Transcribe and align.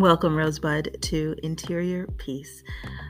Welcome, 0.00 0.34
Rosebud, 0.34 0.96
to 1.02 1.36
Interior 1.42 2.06
Peace. 2.16 2.62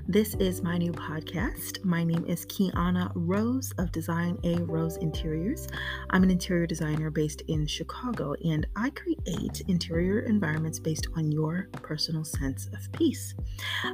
This 0.09 0.35
is 0.35 0.61
my 0.61 0.77
new 0.77 0.91
podcast. 0.91 1.85
My 1.85 2.03
name 2.03 2.25
is 2.27 2.45
Quiana 2.45 3.13
Rose 3.15 3.73
of 3.79 3.93
Design 3.93 4.37
A 4.43 4.57
Rose 4.63 4.97
Interiors. 4.97 5.69
I'm 6.11 6.25
an 6.25 6.33
interior 6.33 6.67
designer 6.67 7.09
based 7.09 7.43
in 7.43 7.65
Chicago, 7.69 8.35
and 8.45 8.67
I 8.75 8.91
create 8.91 9.63
interior 9.69 10.23
environments 10.23 10.81
based 10.81 11.07
on 11.17 11.31
your 11.31 11.69
personal 11.75 12.25
sense 12.25 12.67
of 12.73 12.91
peace. 12.91 13.37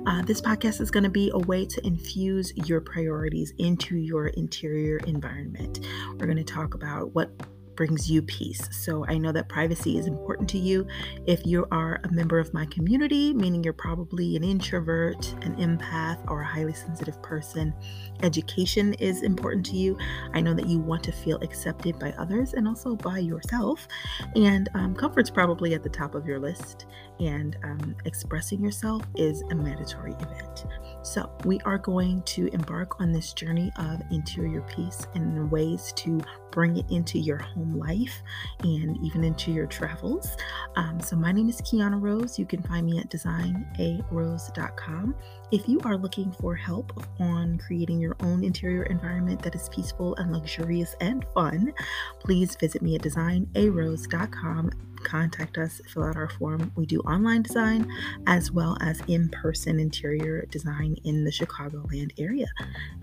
Uh, 0.06 0.22
this 0.22 0.40
podcast 0.40 0.80
is 0.80 0.90
going 0.90 1.04
to 1.04 1.10
be 1.10 1.30
a 1.34 1.38
way 1.40 1.66
to 1.66 1.86
infuse 1.86 2.54
your 2.66 2.80
priorities 2.80 3.52
into 3.58 3.98
your 3.98 4.28
interior 4.28 4.96
environment. 5.06 5.80
We're 6.12 6.24
going 6.24 6.38
to 6.38 6.44
talk 6.44 6.72
about 6.72 7.14
what 7.14 7.30
brings 7.76 8.10
you 8.10 8.22
peace. 8.22 8.68
So 8.70 9.04
I 9.06 9.18
know 9.18 9.32
that 9.32 9.48
privacy 9.48 9.98
is 9.98 10.06
important 10.06 10.48
to 10.50 10.58
you. 10.58 10.86
If 11.26 11.46
you 11.46 11.66
are 11.70 12.00
a 12.04 12.10
member 12.10 12.38
of 12.38 12.52
my 12.52 12.66
community, 12.66 13.32
meaning 13.32 13.62
you're 13.62 13.72
probably 13.72 14.36
an 14.36 14.44
introvert, 14.44 15.32
an 15.42 15.54
empath, 15.56 16.18
or 16.28 16.40
a 16.40 16.46
highly 16.46 16.72
sensitive 16.72 17.20
person, 17.22 17.74
education 18.22 18.94
is 18.94 19.22
important 19.22 19.66
to 19.66 19.76
you. 19.76 19.96
I 20.32 20.40
know 20.40 20.54
that 20.54 20.66
you 20.66 20.78
want 20.78 21.04
to 21.04 21.12
feel 21.12 21.38
accepted 21.42 21.98
by 21.98 22.12
others 22.12 22.54
and 22.54 22.66
also 22.66 22.96
by 22.96 23.18
yourself. 23.18 23.86
And 24.34 24.68
um, 24.74 24.94
comfort's 24.94 25.30
probably 25.30 25.74
at 25.74 25.82
the 25.82 25.90
top 25.90 26.14
of 26.14 26.26
your 26.26 26.38
list. 26.38 26.86
And 27.20 27.56
um, 27.64 27.96
expressing 28.04 28.62
yourself 28.62 29.02
is 29.14 29.42
a 29.50 29.54
mandatory 29.54 30.12
event. 30.12 30.66
So, 31.06 31.30
we 31.44 31.60
are 31.60 31.78
going 31.78 32.22
to 32.22 32.52
embark 32.52 33.00
on 33.00 33.12
this 33.12 33.32
journey 33.32 33.70
of 33.78 34.02
interior 34.10 34.62
peace 34.62 35.06
and 35.14 35.48
ways 35.52 35.92
to 35.98 36.20
bring 36.50 36.78
it 36.78 36.90
into 36.90 37.20
your 37.20 37.38
home 37.38 37.78
life 37.78 38.24
and 38.64 38.98
even 39.04 39.22
into 39.22 39.52
your 39.52 39.66
travels. 39.66 40.36
Um, 40.74 40.98
so, 40.98 41.14
my 41.14 41.30
name 41.30 41.48
is 41.48 41.60
Quiana 41.60 42.02
Rose. 42.02 42.40
You 42.40 42.44
can 42.44 42.60
find 42.60 42.84
me 42.84 42.98
at 42.98 43.08
designarose.com. 43.08 45.14
If 45.52 45.68
you 45.68 45.80
are 45.84 45.96
looking 45.96 46.32
for 46.32 46.56
help 46.56 46.92
on 47.20 47.58
creating 47.58 48.00
your 48.00 48.16
own 48.20 48.42
interior 48.42 48.82
environment 48.84 49.42
that 49.42 49.54
is 49.54 49.68
peaceful 49.68 50.16
and 50.16 50.32
luxurious 50.32 50.96
and 51.00 51.24
fun, 51.34 51.72
please 52.18 52.56
visit 52.56 52.82
me 52.82 52.96
at 52.96 53.02
designarose.com 53.02 54.70
contact 55.04 55.56
us, 55.56 55.80
fill 55.86 56.02
out 56.02 56.16
our 56.16 56.28
form. 56.28 56.72
We 56.74 56.84
do 56.84 56.98
online 57.00 57.42
design 57.42 57.88
as 58.26 58.50
well 58.50 58.76
as 58.80 59.00
in 59.06 59.28
person 59.28 59.78
interior 59.78 60.46
design 60.46 60.96
in 61.04 61.22
the 61.22 61.30
Chicagoland 61.30 62.10
area. 62.18 62.46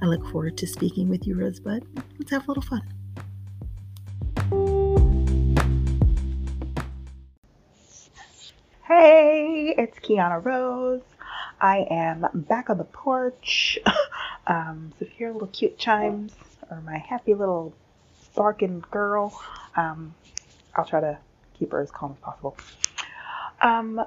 I 0.01 0.07
look 0.07 0.27
forward 0.29 0.57
to 0.57 0.67
speaking 0.67 1.07
with 1.07 1.25
you, 1.25 1.35
Rosebud. 1.35 1.85
Let's 2.19 2.31
have 2.31 2.45
a 2.45 2.51
little 2.51 2.63
fun. 2.63 2.81
Hey, 8.85 9.75
it's 9.77 9.97
Quiana 9.99 10.43
Rose. 10.43 11.12
I 11.63 11.87
am 11.89 12.27
back 12.33 12.69
on 12.69 12.77
the 12.77 12.83
porch. 12.83 13.79
um, 14.47 14.91
so 14.99 15.05
if 15.05 15.11
you 15.11 15.17
hear 15.17 15.31
little 15.31 15.47
cute 15.47 15.77
chimes 15.77 16.33
or 16.69 16.81
my 16.81 16.97
happy 16.97 17.33
little 17.33 17.73
barking 18.35 18.83
girl, 18.91 19.33
um, 19.77 20.13
I'll 20.75 20.83
try 20.83 20.99
to 20.99 21.17
keep 21.57 21.71
her 21.71 21.79
as 21.79 21.89
calm 21.89 22.11
as 22.11 22.17
possible. 22.19 22.57
Um, 23.61 24.03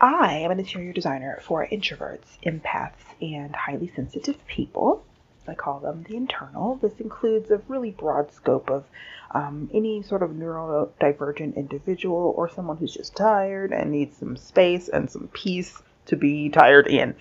I 0.00 0.38
am 0.38 0.50
an 0.50 0.58
interior 0.58 0.92
designer 0.92 1.40
for 1.44 1.64
introverts, 1.68 2.26
empaths, 2.44 2.94
and 3.22 3.54
highly 3.54 3.92
sensitive 3.94 4.44
people. 4.48 5.04
I 5.46 5.54
call 5.54 5.78
them 5.78 6.04
the 6.08 6.16
internal. 6.16 6.80
This 6.82 6.98
includes 6.98 7.52
a 7.52 7.62
really 7.68 7.92
broad 7.92 8.32
scope 8.32 8.70
of 8.70 8.84
um, 9.30 9.70
any 9.72 10.02
sort 10.02 10.24
of 10.24 10.30
neurodivergent 10.30 11.54
individual 11.54 12.34
or 12.36 12.50
someone 12.50 12.76
who's 12.76 12.92
just 12.92 13.14
tired 13.14 13.70
and 13.70 13.92
needs 13.92 14.16
some 14.16 14.36
space 14.36 14.88
and 14.88 15.08
some 15.08 15.28
peace 15.32 15.80
to 16.08 16.16
be 16.16 16.48
tired 16.48 16.86
in. 16.86 17.14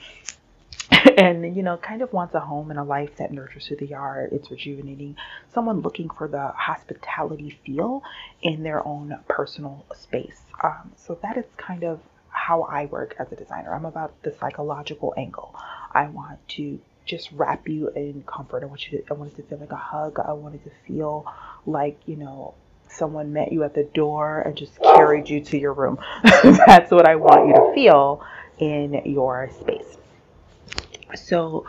and 1.18 1.56
you 1.56 1.64
know, 1.64 1.78
kind 1.78 2.02
of 2.02 2.12
wants 2.14 2.34
a 2.36 2.40
home 2.40 2.70
and 2.70 2.80
a 2.80 2.84
life 2.84 3.18
that 3.18 3.32
nurtures 3.32 3.66
who 3.66 3.76
they 3.76 3.94
are. 3.94 4.28
It's 4.32 4.50
rejuvenating. 4.50 5.16
Someone 5.54 5.82
looking 5.82 6.10
for 6.10 6.28
the 6.28 6.48
hospitality 6.50 7.58
feel 7.66 8.04
in 8.42 8.64
their 8.64 8.86
own 8.86 9.18
personal 9.28 9.86
space. 9.96 10.42
Um, 10.64 10.92
so 10.96 11.18
that 11.22 11.38
is 11.38 11.46
kind 11.58 11.84
of 11.84 12.00
how 12.30 12.64
I 12.64 12.86
work 12.86 13.16
as 13.20 13.32
a 13.32 13.36
designer. 13.36 13.74
I'm 13.74 13.86
about 13.86 14.14
the 14.24 14.34
psychological 14.40 15.14
angle. 15.18 15.56
I 15.92 16.08
want 16.08 16.40
to 16.50 16.80
just 17.06 17.32
wrap 17.32 17.68
you 17.68 17.90
in 17.90 18.24
comfort. 18.28 18.64
I 18.64 18.68
want 18.68 18.90
you 18.90 19.00
to, 19.00 19.04
I 19.10 19.14
want 19.14 19.34
it 19.34 19.38
to 19.38 19.44
feel 19.44 19.58
like 19.58 19.72
a 19.72 19.76
hug. 19.76 20.20
I 20.20 20.34
want 20.34 20.56
it 20.56 20.64
to 20.66 20.72
feel 20.86 21.26
like, 21.66 22.00
you 22.06 22.16
know, 22.16 22.54
someone 22.90 23.34
met 23.34 23.52
you 23.52 23.64
at 23.64 23.74
the 23.74 23.84
door 23.84 24.42
and 24.42 24.56
just 24.56 24.80
carried 24.82 25.30
you 25.30 25.42
to 25.42 25.58
your 25.58 25.74
room. 25.74 25.98
That's 26.24 26.92
what 26.92 27.08
I 27.08 27.16
want 27.16 27.48
you 27.48 27.54
to 27.56 27.74
feel 27.74 28.24
in 28.60 29.02
your 29.06 29.50
space. 29.60 29.98
So, 31.16 31.66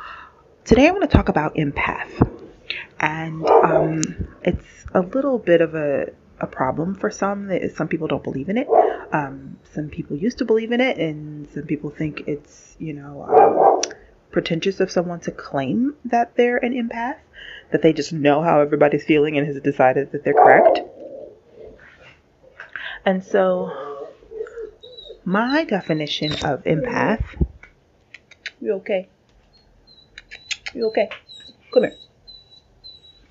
today 0.64 0.88
I 0.88 0.90
want 0.90 1.08
to 1.08 1.16
talk 1.16 1.28
about 1.28 1.54
empath. 1.54 2.26
And 3.00 3.46
um, 3.48 4.02
it's 4.42 4.64
a 4.92 5.00
little 5.00 5.38
bit 5.38 5.60
of 5.60 5.74
a, 5.74 6.06
a 6.40 6.46
problem 6.46 6.94
for 6.94 7.10
some. 7.10 7.50
Some 7.74 7.88
people 7.88 8.08
don't 8.08 8.24
believe 8.24 8.48
in 8.48 8.58
it. 8.58 8.68
Um, 9.12 9.58
some 9.72 9.88
people 9.88 10.16
used 10.16 10.38
to 10.38 10.44
believe 10.44 10.72
in 10.72 10.80
it, 10.80 10.98
and 10.98 11.48
some 11.50 11.62
people 11.64 11.90
think 11.90 12.24
it's, 12.26 12.76
you 12.78 12.92
know, 12.92 13.80
um, 13.84 13.94
pretentious 14.30 14.80
of 14.80 14.90
someone 14.90 15.20
to 15.20 15.30
claim 15.30 15.94
that 16.04 16.36
they're 16.36 16.58
an 16.58 16.72
empath, 16.72 17.18
that 17.70 17.82
they 17.82 17.92
just 17.92 18.12
know 18.12 18.42
how 18.42 18.60
everybody's 18.60 19.04
feeling 19.04 19.38
and 19.38 19.46
has 19.46 19.60
decided 19.60 20.12
that 20.12 20.24
they're 20.24 20.34
correct. 20.34 20.80
And 23.04 23.24
so, 23.24 23.87
my 25.28 25.62
definition 25.64 26.32
of 26.32 26.64
empath. 26.64 27.22
You 28.62 28.72
okay? 28.76 29.10
You 30.74 30.86
okay? 30.86 31.10
Come 31.72 31.82
here. 31.82 31.96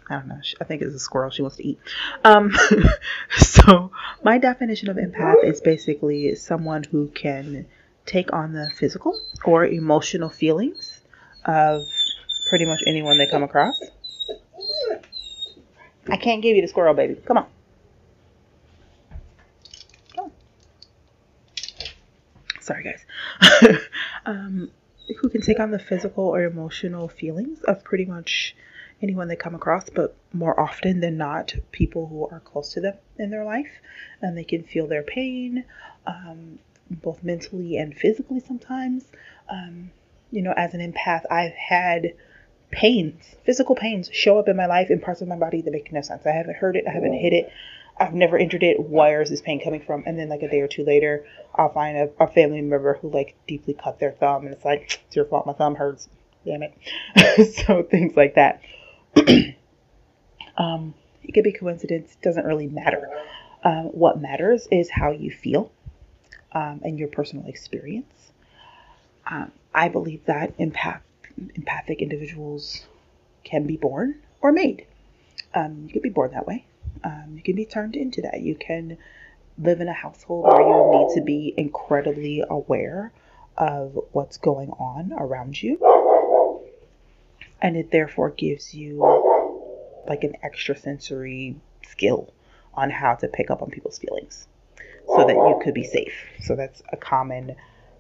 I 0.08 0.20
don't 0.20 0.28
know. 0.28 0.40
I 0.62 0.64
think 0.64 0.84
it's 0.84 0.94
a 0.94 1.00
squirrel 1.00 1.32
she 1.32 1.42
wants 1.42 1.58
to 1.58 1.68
eat. 1.68 1.80
Um, 2.24 2.56
so 3.38 3.92
my 4.24 4.38
definition 4.38 4.90
of 4.90 4.98
empath 4.98 5.44
is 5.44 5.60
basically 5.60 6.36
someone 6.36 6.84
who 6.84 7.08
can 7.08 7.66
take 8.06 8.32
on 8.32 8.54
the 8.54 8.70
physical 8.76 9.20
or 9.44 9.66
emotional 9.66 10.30
feelings 10.30 11.02
of 11.46 11.84
pretty 12.50 12.66
much 12.66 12.84
anyone 12.86 13.18
they 13.18 13.28
come 13.28 13.42
across. 13.44 13.82
I 16.10 16.18
can't 16.18 16.44
give 16.44 16.56
you 16.56 16.62
the 16.62 16.68
squirrel, 16.68 16.94
baby. 16.94 17.16
Come 17.26 17.38
on. 17.40 17.48
Sorry, 22.68 22.84
guys. 22.84 23.80
um, 24.26 24.70
who 25.20 25.30
can 25.30 25.42
take 25.42 25.62
on 25.62 25.72
the 25.72 25.80
physical 25.80 26.26
or 26.26 26.44
emotional 26.44 27.08
feelings 27.08 27.62
of 27.62 27.82
pretty 27.86 28.04
much 28.04 28.58
anyone 29.02 29.30
they 29.30 29.38
come 29.38 29.56
across, 29.56 29.90
but 29.90 30.18
more 30.34 30.60
often 30.60 31.00
than 31.00 31.16
not, 31.16 31.54
people 31.72 32.08
who 32.08 32.28
are 32.28 32.42
close 32.42 32.74
to 32.74 32.82
them 32.82 32.96
in 33.18 33.30
their 33.30 33.46
life. 33.46 33.72
And 34.22 34.38
they 34.38 34.44
can 34.44 34.64
feel 34.64 34.86
their 34.86 35.04
pain, 35.04 35.64
um, 36.06 36.60
both 36.92 37.24
mentally 37.24 37.78
and 37.78 37.96
physically 37.96 38.42
sometimes. 38.42 39.06
Um, 39.50 39.92
you 40.32 40.42
know, 40.42 40.54
as 40.58 40.74
an 40.74 40.82
empath, 40.82 41.24
I've 41.32 41.54
had 41.54 42.16
pains, 42.72 43.36
physical 43.46 43.76
pains, 43.76 44.10
show 44.12 44.40
up 44.40 44.50
in 44.50 44.58
my 44.58 44.66
life 44.66 44.90
in 44.90 45.00
parts 45.00 45.22
of 45.22 45.30
my 45.30 45.38
body 45.38 45.62
that 45.62 45.72
make 45.72 45.94
no 45.94 46.02
sense. 46.02 46.26
I 46.26 46.32
haven't 46.32 46.58
heard 46.58 46.76
it, 46.76 46.84
I 46.86 46.92
haven't 46.92 47.14
hit 47.14 47.32
it, 47.32 47.50
I've 48.00 48.14
never 48.14 48.38
it. 48.38 48.80
Where 48.80 49.22
is 49.22 49.30
this 49.30 49.42
pain 49.42 49.62
coming 49.64 49.82
from? 49.82 50.04
And 50.06 50.18
then 50.18 50.30
like 50.30 50.42
a 50.42 50.50
day 50.50 50.62
or 50.62 50.68
two 50.68 50.84
later, 50.84 51.26
I'll 51.56 51.72
find 51.72 51.98
a, 51.98 52.10
a 52.24 52.28
family 52.28 52.62
member 52.62 52.96
who 52.96 53.10
like 53.10 53.36
deeply 53.48 53.74
cut 53.74 54.00
their 54.00 54.12
thumb, 54.12 54.46
and 54.46 54.54
it's 54.54 54.66
like 54.66 55.02
it's 55.08 55.16
your 55.16 55.26
fault. 55.26 55.46
My 55.46 55.54
thumb 55.54 55.76
hurts. 55.76 56.08
Damn 56.46 56.64
it. 56.64 57.56
so 57.68 57.84
things 57.84 58.16
like 58.16 58.36
that. 58.36 58.62
um, 60.58 60.94
it 61.24 61.34
could 61.34 61.44
be 61.44 61.52
coincidence. 61.52 62.16
Doesn't 62.22 62.46
really 62.46 62.68
matter. 62.68 63.10
Um, 63.64 63.86
what 63.86 64.22
matters 64.22 64.68
is 64.72 64.90
how 64.90 65.12
you 65.12 65.32
feel 65.32 65.72
um, 66.54 66.82
and 66.84 66.98
your 66.98 67.08
personal 67.08 67.48
experience. 67.48 68.32
Um, 69.30 69.52
I 69.74 69.90
believe 69.90 70.26
that 70.26 70.58
empath, 70.58 71.02
empathic 71.56 72.02
individuals 72.02 72.86
can 73.44 73.68
be 73.68 73.78
born 73.78 74.16
or 74.42 74.52
made. 74.52 74.86
Um, 75.54 75.84
you 75.88 75.94
could 75.94 76.02
be 76.02 76.10
born 76.10 76.32
that 76.32 76.48
way. 76.48 76.66
Um, 77.04 77.34
you 77.36 77.42
can 77.42 77.56
be 77.56 77.66
turned 77.66 77.96
into 77.96 78.22
that. 78.22 78.42
You 78.42 78.56
can 78.56 78.98
live 79.58 79.82
in 79.82 79.88
a 79.88 79.94
household 79.94 80.46
where 80.46 80.62
you 80.62 80.92
need 80.92 81.16
to 81.16 81.22
be 81.22 81.54
incredibly 81.58 82.44
aware 82.48 83.12
of 83.58 83.98
what's 84.12 84.38
going 84.38 84.70
on 84.72 85.14
around 85.14 85.62
you. 85.62 85.80
And 87.62 87.76
it 87.76 87.92
therefore 87.92 88.30
gives 88.30 88.74
you 88.74 89.00
like 90.08 90.24
an 90.24 90.36
extrasensory 90.44 91.56
skill 91.88 92.34
on 92.74 92.92
how 92.92 93.16
to 93.16 93.28
pick 93.28 93.50
up 93.50 93.62
on 93.62 93.72
people's 93.72 93.98
feelings 93.98 94.48
so 95.08 95.26
that 95.26 95.34
you 95.34 95.60
could 95.64 95.74
be 95.74 95.84
safe. 95.84 96.14
So 96.42 96.56
that's 96.56 96.84
a 96.92 96.98
common 96.98 97.56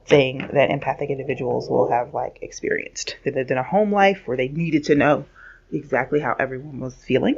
thing 0.05 0.47
that 0.53 0.69
empathic 0.69 1.09
individuals 1.09 1.69
will 1.69 1.89
have 1.89 2.13
like 2.13 2.39
experienced. 2.41 3.17
They 3.23 3.31
lived 3.31 3.51
in 3.51 3.57
a 3.57 3.63
home 3.63 3.91
life 3.91 4.21
where 4.25 4.37
they 4.37 4.47
needed 4.47 4.85
to 4.85 4.95
know 4.95 5.25
exactly 5.71 6.19
how 6.19 6.35
everyone 6.39 6.79
was 6.79 6.95
feeling 6.95 7.35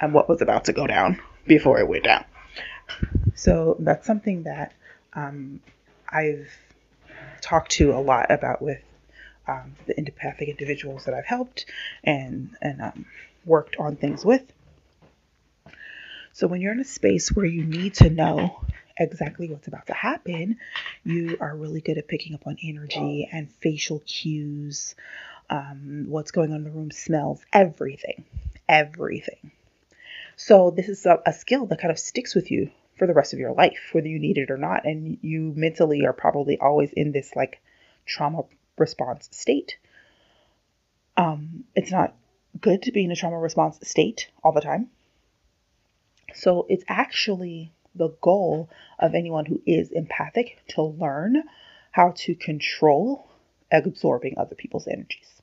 and 0.00 0.12
what 0.12 0.28
was 0.28 0.42
about 0.42 0.64
to 0.66 0.72
go 0.72 0.86
down 0.86 1.20
before 1.46 1.78
it 1.78 1.88
went 1.88 2.04
down. 2.04 2.24
So 3.34 3.76
that's 3.78 4.06
something 4.06 4.44
that 4.44 4.74
um, 5.14 5.60
I've 6.08 6.50
talked 7.40 7.72
to 7.72 7.92
a 7.92 8.00
lot 8.00 8.30
about 8.30 8.62
with 8.62 8.82
um, 9.48 9.76
the 9.86 9.98
empathic 9.98 10.48
individuals 10.48 11.04
that 11.04 11.14
I've 11.14 11.26
helped 11.26 11.66
and 12.04 12.50
and 12.60 12.80
um, 12.80 13.06
worked 13.44 13.76
on 13.78 13.96
things 13.96 14.24
with. 14.24 14.44
So 16.32 16.46
when 16.46 16.60
you're 16.60 16.72
in 16.72 16.80
a 16.80 16.84
space 16.84 17.30
where 17.30 17.46
you 17.46 17.64
need 17.64 17.94
to 17.94 18.08
know 18.08 18.64
exactly 18.96 19.48
what's 19.48 19.68
about 19.68 19.88
to 19.88 19.94
happen, 19.94 20.58
you 21.04 21.36
are 21.40 21.54
really 21.54 21.80
good 21.80 21.98
at 21.98 22.08
picking 22.08 22.34
up 22.34 22.46
on 22.46 22.56
energy 22.62 23.28
and 23.30 23.50
facial 23.50 24.00
cues, 24.00 24.94
um, 25.50 26.06
what's 26.08 26.30
going 26.30 26.50
on 26.52 26.58
in 26.58 26.64
the 26.64 26.70
room, 26.70 26.90
smells, 26.90 27.42
everything, 27.52 28.24
everything. 28.68 29.50
So 30.36 30.70
this 30.70 30.88
is 30.88 31.06
a, 31.06 31.20
a 31.26 31.32
skill 31.32 31.66
that 31.66 31.80
kind 31.80 31.90
of 31.90 31.98
sticks 31.98 32.34
with 32.34 32.50
you 32.50 32.70
for 32.98 33.06
the 33.06 33.14
rest 33.14 33.32
of 33.32 33.38
your 33.38 33.52
life, 33.52 33.90
whether 33.92 34.08
you 34.08 34.18
need 34.18 34.38
it 34.38 34.50
or 34.50 34.56
not. 34.56 34.84
And 34.84 35.18
you 35.22 35.52
mentally 35.56 36.04
are 36.06 36.12
probably 36.12 36.58
always 36.58 36.92
in 36.92 37.12
this 37.12 37.34
like 37.36 37.60
trauma 38.06 38.42
response 38.78 39.28
state. 39.32 39.76
Um, 41.16 41.64
it's 41.74 41.90
not 41.90 42.14
good 42.60 42.82
to 42.82 42.92
be 42.92 43.04
in 43.04 43.10
a 43.10 43.16
trauma 43.16 43.38
response 43.38 43.78
state 43.82 44.28
all 44.42 44.52
the 44.52 44.60
time. 44.60 44.88
So 46.34 46.66
it's 46.68 46.84
actually 46.88 47.72
the 47.94 48.08
goal 48.20 48.70
of 48.98 49.14
anyone 49.14 49.44
who 49.44 49.60
is 49.66 49.90
empathic 49.90 50.62
to 50.68 50.82
learn 50.82 51.42
how 51.90 52.14
to 52.16 52.34
control 52.34 53.28
absorbing 53.70 54.38
other 54.38 54.54
people's 54.54 54.88
energies. 54.88 55.41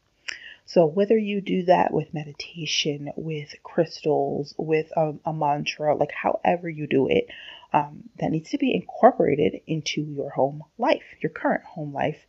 So, 0.70 0.86
whether 0.86 1.18
you 1.18 1.42
do 1.42 1.64
that 1.64 1.92
with 1.92 2.14
meditation, 2.14 3.12
with 3.16 3.56
crystals, 3.64 4.54
with 4.56 4.92
a, 4.96 5.16
a 5.26 5.34
mantra, 5.34 5.96
like 5.96 6.12
however 6.12 6.70
you 6.70 6.86
do 6.86 7.08
it, 7.08 7.26
um, 7.74 8.04
that 8.20 8.30
needs 8.30 8.52
to 8.52 8.60
be 8.60 8.76
incorporated 8.76 9.62
into 9.66 10.02
your 10.02 10.30
home 10.30 10.64
life, 10.78 11.02
your 11.22 11.32
current 11.32 11.64
home 11.64 11.92
life, 11.92 12.20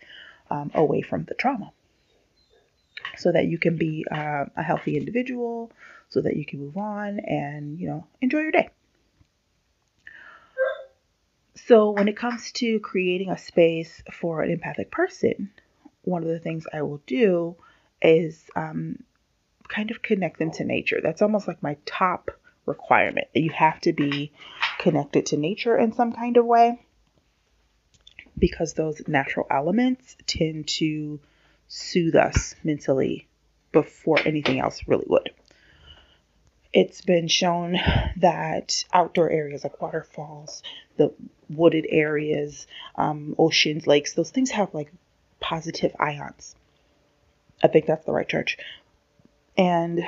um, 0.51 0.71
away 0.73 1.03
from 1.03 1.25
the 1.25 1.35
trauma. 1.35 1.71
So 3.19 3.31
that 3.31 3.45
you 3.45 3.59
can 3.59 3.77
be 3.77 4.07
uh, 4.11 4.47
a 4.57 4.63
healthy 4.63 4.97
individual, 4.97 5.71
so 6.09 6.23
that 6.23 6.37
you 6.37 6.47
can 6.47 6.61
move 6.61 6.79
on 6.79 7.21
and, 7.21 7.79
you 7.79 7.89
know, 7.89 8.07
enjoy 8.23 8.41
your 8.41 8.53
day. 8.53 8.71
So, 11.57 11.91
when 11.91 12.09
it 12.09 12.17
comes 12.17 12.53
to 12.53 12.81
creating 12.81 13.29
a 13.29 13.37
space 13.37 14.03
for 14.11 14.41
an 14.41 14.51
empathic 14.51 14.91
person, 14.91 15.51
one 16.05 16.23
of 16.23 16.31
the 16.31 16.41
things 16.41 16.65
I 16.73 16.81
will 16.81 17.03
do 17.07 17.57
is 18.03 18.43
um, 18.57 19.03
kind 19.69 19.91
of 19.91 20.03
connect 20.03 20.39
them 20.39 20.51
to 20.53 20.65
nature. 20.65 21.01
That's 21.03 21.23
almost 21.23 21.49
like 21.49 21.63
my 21.63 21.77
top 21.87 22.31
requirement 22.67 23.27
you 23.35 23.51
have 23.51 23.81
to 23.81 23.93
be 23.93 24.33
connected 24.79 25.27
to 25.27 25.37
nature 25.37 25.77
in 25.77 25.93
some 25.93 26.13
kind 26.13 26.37
of 26.37 26.45
way 26.45 26.79
because 28.39 28.75
those 28.75 29.03
natural 29.07 29.47
elements 29.51 30.17
tend 30.27 30.67
to 30.67 31.21
soothe 31.69 32.17
us 32.17 32.55
mentally 32.65 33.27
before 33.73 34.19
anything 34.25 34.59
else 34.59 34.81
really 34.87 35.07
would. 35.09 35.31
It's 36.73 37.01
been 37.03 37.29
shown 37.29 37.77
that 38.17 38.85
outdoor 38.93 39.29
areas 39.31 39.65
like 39.65 39.81
waterfalls, 39.83 40.63
the 40.97 41.13
wooded 41.49 41.87
areas, 41.89 42.67
um, 42.95 43.35
oceans, 43.39 43.87
lakes, 43.87 44.15
those 44.15 44.31
things 44.31 44.51
have 44.51 44.73
like 44.73 44.91
positive 45.41 45.95
ions. 45.99 46.55
I 47.63 47.69
think 47.69 47.87
that's 47.87 48.05
the 48.07 48.13
right 48.13 48.29
church. 48.29 48.59
And 49.57 50.03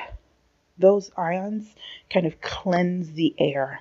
those 0.79 1.11
ions 1.17 1.69
kind 2.13 2.27
of 2.27 2.41
cleanse 2.41 3.13
the 3.13 3.35
air. 3.39 3.81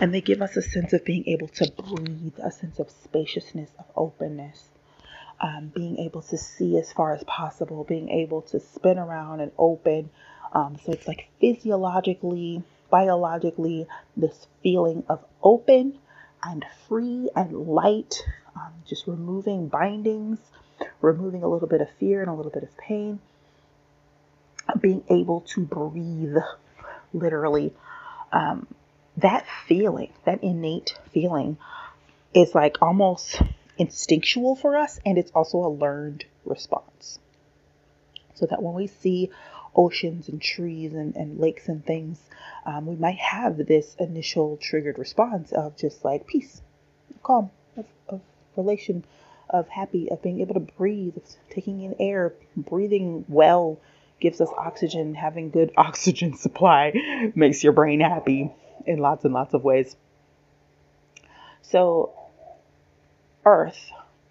And 0.00 0.14
they 0.14 0.20
give 0.20 0.40
us 0.40 0.56
a 0.56 0.62
sense 0.62 0.92
of 0.92 1.04
being 1.04 1.26
able 1.28 1.48
to 1.48 1.70
breathe, 1.70 2.38
a 2.42 2.50
sense 2.50 2.78
of 2.78 2.90
spaciousness, 2.90 3.70
of 3.78 3.84
openness, 3.94 4.68
um, 5.40 5.70
being 5.74 5.98
able 5.98 6.22
to 6.22 6.38
see 6.38 6.78
as 6.78 6.92
far 6.92 7.12
as 7.12 7.22
possible, 7.24 7.84
being 7.84 8.08
able 8.08 8.42
to 8.42 8.60
spin 8.60 8.98
around 8.98 9.40
and 9.40 9.52
open. 9.58 10.10
Um, 10.52 10.78
so 10.82 10.92
it's 10.92 11.06
like 11.06 11.28
physiologically, 11.40 12.62
biologically, 12.90 13.86
this 14.16 14.46
feeling 14.62 15.04
of 15.08 15.22
open 15.42 15.98
and 16.42 16.64
free 16.88 17.28
and 17.36 17.52
light, 17.52 18.24
um, 18.54 18.72
just 18.86 19.06
removing 19.06 19.68
bindings, 19.68 20.38
removing 21.00 21.42
a 21.42 21.48
little 21.48 21.68
bit 21.68 21.80
of 21.80 21.88
fear 21.98 22.20
and 22.20 22.30
a 22.30 22.34
little 22.34 22.50
bit 22.50 22.62
of 22.62 22.76
pain, 22.76 23.20
being 24.80 25.04
able 25.08 25.42
to 25.42 25.60
breathe, 25.60 26.36
literally. 27.12 27.72
Um, 28.32 28.66
that 29.18 29.46
feeling, 29.66 30.12
that 30.24 30.42
innate 30.42 30.98
feeling, 31.12 31.56
is 32.34 32.54
like 32.54 32.76
almost 32.82 33.40
instinctual 33.78 34.56
for 34.56 34.76
us, 34.76 35.00
and 35.04 35.18
it's 35.18 35.30
also 35.32 35.58
a 35.58 35.68
learned 35.68 36.24
response. 36.44 37.18
So 38.34 38.46
that 38.46 38.62
when 38.62 38.74
we 38.74 38.86
see 38.86 39.30
oceans 39.74 40.28
and 40.28 40.40
trees 40.40 40.92
and, 40.94 41.16
and 41.16 41.38
lakes 41.38 41.68
and 41.68 41.84
things, 41.84 42.20
um, 42.64 42.86
we 42.86 42.96
might 42.96 43.18
have 43.18 43.56
this 43.56 43.94
initial 43.98 44.56
triggered 44.56 44.98
response 44.98 45.52
of 45.52 45.76
just 45.76 46.04
like 46.04 46.26
peace, 46.26 46.60
calm, 47.22 47.50
of, 47.76 47.86
of 48.08 48.20
relation 48.56 49.04
of 49.50 49.68
happy, 49.68 50.10
of 50.10 50.22
being 50.22 50.40
able 50.40 50.54
to 50.54 50.60
breathe, 50.60 51.16
taking 51.50 51.82
in 51.82 51.94
air, 52.00 52.34
breathing 52.56 53.24
well 53.28 53.78
gives 54.20 54.40
us 54.40 54.48
oxygen. 54.56 55.14
Having 55.14 55.50
good 55.50 55.72
oxygen 55.76 56.36
supply 56.36 56.92
makes 57.34 57.62
your 57.62 57.72
brain 57.72 58.00
happy 58.00 58.50
in 58.86 58.98
lots 58.98 59.24
and 59.24 59.34
lots 59.34 59.54
of 59.54 59.64
ways. 59.64 59.96
So, 61.62 62.14
earth, 63.44 63.90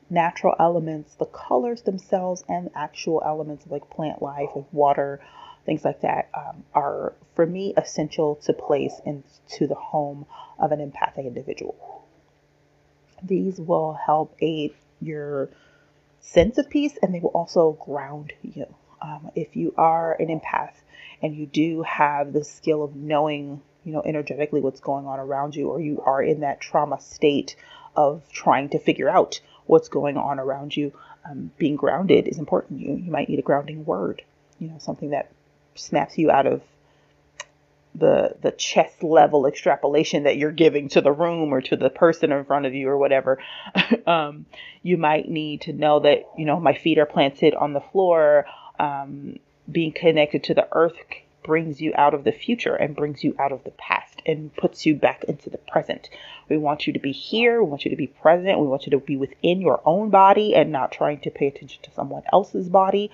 natural 0.09 0.55
elements, 0.59 1.15
the 1.15 1.25
colors 1.25 1.81
themselves, 1.81 2.43
and 2.47 2.69
actual 2.75 3.21
elements 3.25 3.65
like 3.69 3.89
plant 3.89 4.21
life, 4.21 4.49
like 4.55 4.65
water, 4.71 5.19
things 5.65 5.83
like 5.83 6.01
that, 6.01 6.29
um, 6.33 6.63
are 6.73 7.13
for 7.35 7.45
me 7.45 7.73
essential 7.75 8.35
to 8.35 8.53
place 8.53 9.01
into 9.05 9.67
the 9.67 9.75
home 9.75 10.25
of 10.59 10.71
an 10.71 10.79
empathic 10.79 11.25
individual. 11.25 12.05
These 13.23 13.59
will 13.59 13.93
help 13.93 14.35
aid 14.39 14.73
your 15.01 15.49
sense 16.19 16.57
of 16.57 16.69
peace 16.69 16.97
and 17.01 17.13
they 17.13 17.19
will 17.19 17.29
also 17.29 17.73
ground 17.73 18.33
you. 18.41 18.65
Um, 19.01 19.29
if 19.35 19.55
you 19.55 19.73
are 19.77 20.13
an 20.13 20.27
empath 20.27 20.73
and 21.21 21.35
you 21.35 21.45
do 21.45 21.83
have 21.83 22.33
the 22.33 22.43
skill 22.43 22.83
of 22.83 22.95
knowing, 22.95 23.61
you 23.83 23.93
know, 23.93 24.01
energetically 24.03 24.61
what's 24.61 24.79
going 24.79 25.05
on 25.05 25.19
around 25.19 25.55
you, 25.55 25.69
or 25.69 25.79
you 25.79 26.01
are 26.01 26.21
in 26.21 26.39
that 26.41 26.59
trauma 26.59 26.99
state 26.99 27.55
of 27.95 28.23
trying 28.31 28.69
to 28.69 28.79
figure 28.79 29.09
out 29.09 29.39
what's 29.65 29.89
going 29.89 30.17
on 30.17 30.39
around 30.39 30.75
you, 30.75 30.91
um, 31.29 31.51
being 31.57 31.75
grounded 31.75 32.27
is 32.27 32.39
important. 32.39 32.79
You 32.79 32.95
you 32.95 33.11
might 33.11 33.29
need 33.29 33.39
a 33.39 33.43
grounding 33.43 33.85
word, 33.85 34.23
you 34.59 34.67
know, 34.67 34.77
something 34.79 35.11
that 35.11 35.31
snaps 35.75 36.17
you 36.17 36.31
out 36.31 36.47
of 36.47 36.61
the 37.97 38.35
the 38.41 38.51
chest 38.51 39.03
level 39.03 39.45
extrapolation 39.45 40.23
that 40.23 40.37
you're 40.37 40.51
giving 40.51 40.89
to 40.89 41.01
the 41.01 41.11
room 41.11 41.53
or 41.53 41.61
to 41.61 41.75
the 41.75 41.89
person 41.89 42.31
in 42.31 42.45
front 42.45 42.65
of 42.65 42.73
you 42.73 42.89
or 42.89 42.97
whatever 42.97 43.39
um, 44.07 44.45
you 44.83 44.97
might 44.97 45.29
need 45.29 45.61
to 45.61 45.73
know 45.73 45.99
that 45.99 46.23
you 46.37 46.45
know 46.45 46.59
my 46.59 46.73
feet 46.73 46.97
are 46.97 47.05
planted 47.05 47.53
on 47.55 47.73
the 47.73 47.81
floor 47.81 48.45
um, 48.79 49.37
being 49.71 49.91
connected 49.91 50.43
to 50.43 50.53
the 50.53 50.67
earth 50.71 50.97
brings 51.45 51.79
you 51.79 51.93
out 51.95 52.13
of 52.13 52.23
the 52.23 52.31
future 52.31 52.75
and 52.75 52.95
brings 52.95 53.23
you 53.23 53.35
out 53.37 53.51
of 53.51 53.63
the 53.63 53.71
past 53.71 54.21
and 54.25 54.53
puts 54.55 54.85
you 54.85 54.95
back 54.95 55.23
into 55.25 55.49
the 55.49 55.59
present. 55.59 56.09
We 56.49 56.57
want 56.57 56.87
you 56.87 56.93
to 56.93 56.99
be 56.99 57.11
here. 57.11 57.63
We 57.63 57.69
want 57.69 57.85
you 57.85 57.91
to 57.91 57.97
be 57.97 58.07
present. 58.07 58.59
We 58.59 58.65
want 58.65 58.87
you 58.87 58.91
to 58.91 58.99
be 58.99 59.15
within 59.15 59.61
your 59.61 59.79
own 59.85 60.09
body 60.09 60.55
and 60.55 60.71
not 60.71 60.91
trying 60.91 61.19
to 61.19 61.29
pay 61.29 61.47
attention 61.47 61.83
to 61.83 61.91
someone 61.91 62.23
else's 62.33 62.67
body 62.67 63.11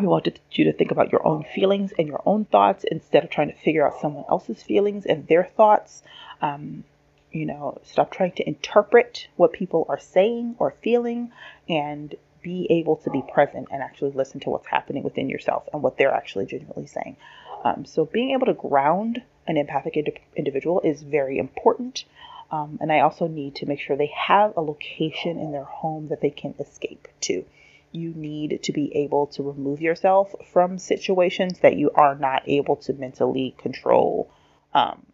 we 0.00 0.06
wanted 0.06 0.40
you 0.52 0.64
to 0.64 0.72
think 0.72 0.90
about 0.90 1.12
your 1.12 1.26
own 1.26 1.44
feelings 1.54 1.92
and 1.98 2.08
your 2.08 2.22
own 2.26 2.44
thoughts 2.46 2.84
instead 2.84 3.24
of 3.24 3.30
trying 3.30 3.48
to 3.48 3.56
figure 3.56 3.86
out 3.86 4.00
someone 4.00 4.24
else's 4.28 4.62
feelings 4.62 5.06
and 5.06 5.26
their 5.26 5.44
thoughts. 5.44 6.02
Um, 6.40 6.84
you 7.30 7.46
know, 7.46 7.78
stop 7.84 8.10
trying 8.10 8.32
to 8.32 8.48
interpret 8.48 9.28
what 9.36 9.52
people 9.52 9.86
are 9.88 10.00
saying 10.00 10.56
or 10.58 10.74
feeling 10.82 11.30
and 11.68 12.14
be 12.42 12.66
able 12.70 12.96
to 12.96 13.10
be 13.10 13.22
present 13.32 13.68
and 13.70 13.82
actually 13.82 14.12
listen 14.12 14.40
to 14.40 14.50
what's 14.50 14.66
happening 14.66 15.02
within 15.02 15.28
yourself 15.28 15.68
and 15.72 15.82
what 15.82 15.96
they're 15.98 16.14
actually 16.14 16.46
genuinely 16.46 16.86
saying. 16.86 17.16
Um, 17.64 17.84
so, 17.84 18.06
being 18.06 18.30
able 18.30 18.46
to 18.46 18.54
ground 18.54 19.22
an 19.46 19.58
empathic 19.58 19.96
ind- 19.96 20.18
individual 20.34 20.80
is 20.80 21.02
very 21.02 21.38
important. 21.38 22.04
Um, 22.50 22.78
and 22.80 22.90
I 22.90 23.00
also 23.00 23.28
need 23.28 23.56
to 23.56 23.66
make 23.66 23.78
sure 23.78 23.96
they 23.96 24.12
have 24.26 24.56
a 24.56 24.60
location 24.60 25.38
in 25.38 25.52
their 25.52 25.64
home 25.64 26.08
that 26.08 26.20
they 26.20 26.30
can 26.30 26.54
escape 26.58 27.06
to 27.22 27.44
you 27.92 28.12
need 28.14 28.62
to 28.62 28.72
be 28.72 28.94
able 28.96 29.26
to 29.26 29.42
remove 29.42 29.80
yourself 29.80 30.32
from 30.52 30.78
situations 30.78 31.58
that 31.60 31.76
you 31.76 31.90
are 31.94 32.14
not 32.14 32.42
able 32.46 32.76
to 32.76 32.92
mentally 32.92 33.54
control 33.58 34.30
um, 34.74 35.04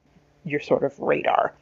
your 0.45 0.61
sort 0.61 0.85
of 0.85 0.99
radar. 0.99 1.55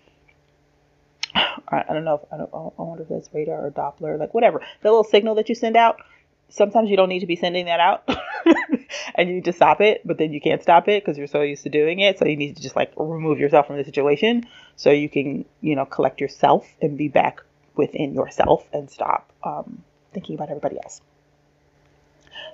I, 1.35 1.93
don't 1.93 2.05
know 2.05 2.17
if 2.17 2.33
I, 2.33 2.37
don't, 2.37 2.51
I 2.53 2.83
wonder 2.83 3.03
if 3.03 3.09
that's 3.09 3.29
radar 3.33 3.67
or 3.67 3.71
Doppler, 3.71 4.19
like 4.19 4.35
whatever. 4.35 4.61
The 4.83 4.91
little 4.91 5.05
signal 5.05 5.37
that 5.37 5.49
you 5.49 5.55
send 5.55 5.77
out, 5.77 6.01
sometimes 6.49 6.91
you 6.91 6.97
don't 6.97 7.09
need 7.09 7.21
to 7.21 7.27
be 7.27 7.37
sending 7.37 7.67
that 7.67 7.81
out 7.81 8.09
and 9.15 9.29
you 9.29 9.37
need 9.37 9.45
to 9.45 9.53
stop 9.53 9.81
it, 9.81 10.03
but 10.05 10.19
then 10.19 10.33
you 10.33 10.41
can't 10.41 10.63
stop 10.63 10.89
it 10.89 11.05
because 11.05 11.17
you're 11.17 11.27
so 11.27 11.43
used 11.43 11.63
to 11.65 11.71
doing 11.71 12.01
it. 12.01 12.19
So 12.19 12.27
you 12.27 12.37
need 12.37 12.57
to 12.57 12.63
just 12.63 12.77
like 12.77 12.93
remove 12.97 13.39
yourself 13.39 13.67
from 13.67 13.77
the 13.77 13.85
situation 13.85 14.45
so 14.77 14.91
you 14.91 15.09
can, 15.09 15.45
you 15.61 15.75
know, 15.75 15.87
collect 15.87 16.21
yourself 16.21 16.69
and 16.83 16.99
be 16.99 17.09
back 17.09 17.41
within 17.77 18.15
yourself 18.15 18.67
and 18.73 18.91
stop 18.91 19.33
um, 19.43 19.83
thinking 20.15 20.35
about 20.35 20.49
everybody 20.51 20.79
else. 20.83 21.01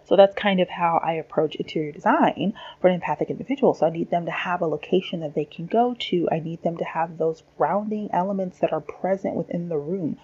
So 0.04 0.16
that's 0.16 0.34
kind 0.34 0.60
of 0.60 0.68
how 0.68 1.00
I 1.02 1.12
approach 1.14 1.54
interior 1.54 1.92
design 1.92 2.54
for 2.80 2.88
an 2.88 2.94
empathic 2.94 3.30
individual. 3.30 3.74
So 3.74 3.86
I 3.86 3.90
need 3.90 4.10
them 4.10 4.26
to 4.26 4.32
have 4.32 4.60
a 4.60 4.66
location 4.66 5.20
that 5.20 5.34
they 5.34 5.44
can 5.44 5.66
go 5.66 5.94
to. 5.98 6.28
I 6.32 6.40
need 6.40 6.62
them 6.62 6.76
to 6.78 6.84
have 6.84 7.16
those 7.16 7.42
grounding 7.56 8.10
elements 8.12 8.58
that 8.58 8.72
are 8.72 8.80
present 8.80 9.36
within 9.36 9.68
the 9.68 9.78
room. 9.78 10.18